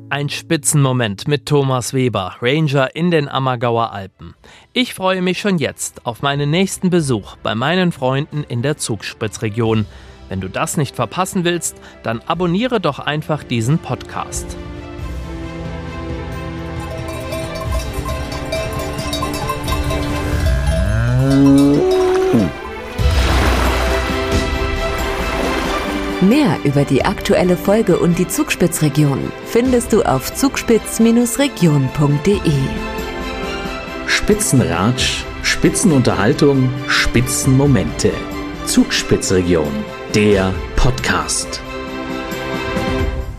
Ein 0.09 0.27
Spitzenmoment 0.27 1.27
mit 1.29 1.45
Thomas 1.45 1.93
Weber, 1.93 2.35
Ranger 2.41 2.95
in 2.95 3.11
den 3.11 3.29
Ammergauer 3.29 3.93
Alpen. 3.93 4.33
Ich 4.73 4.93
freue 4.93 5.21
mich 5.21 5.39
schon 5.39 5.57
jetzt 5.57 6.05
auf 6.05 6.21
meinen 6.21 6.49
nächsten 6.49 6.89
Besuch 6.89 7.37
bei 7.37 7.55
meinen 7.55 7.93
Freunden 7.93 8.43
in 8.43 8.61
der 8.61 8.77
Zugspitzregion. 8.77 9.85
Wenn 10.31 10.39
du 10.39 10.47
das 10.47 10.77
nicht 10.77 10.95
verpassen 10.95 11.43
willst, 11.43 11.75
dann 12.03 12.21
abonniere 12.25 12.79
doch 12.79 12.99
einfach 12.99 13.43
diesen 13.43 13.79
Podcast. 13.79 14.45
Mehr 26.21 26.59
über 26.63 26.85
die 26.85 27.03
aktuelle 27.03 27.57
Folge 27.57 27.99
und 27.99 28.17
die 28.17 28.29
Zugspitzregion 28.29 29.33
findest 29.47 29.91
du 29.91 30.03
auf 30.03 30.33
zugspitz-region.de. 30.33 32.39
Spitzenratsch, 34.07 35.25
Spitzenunterhaltung, 35.43 36.69
Spitzenmomente. 36.87 38.13
Zugspitzregion, 38.65 39.73
der 40.15 40.53
Podcast. 40.75 41.61